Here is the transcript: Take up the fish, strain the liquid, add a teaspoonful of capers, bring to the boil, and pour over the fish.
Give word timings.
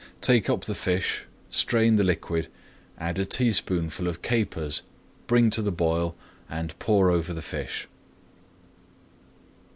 Take 0.21 0.49
up 0.49 0.63
the 0.65 0.73
fish, 0.73 1.25
strain 1.51 1.95
the 1.95 2.03
liquid, 2.03 2.47
add 2.97 3.19
a 3.19 3.23
teaspoonful 3.23 4.07
of 4.07 4.23
capers, 4.23 4.81
bring 5.27 5.51
to 5.51 5.61
the 5.61 5.71
boil, 5.71 6.15
and 6.49 6.73
pour 6.79 7.11
over 7.11 7.35
the 7.35 7.39
fish. 7.43 7.87